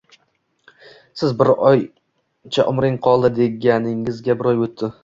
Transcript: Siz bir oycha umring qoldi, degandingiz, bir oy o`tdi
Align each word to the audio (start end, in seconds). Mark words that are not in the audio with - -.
Siz 1.21 1.35
bir 1.41 1.51
oycha 1.67 2.67
umring 2.73 2.99
qoldi, 3.11 3.31
degandingiz, 3.39 4.29
bir 4.35 4.47
oy 4.53 4.63
o`tdi 4.69 4.97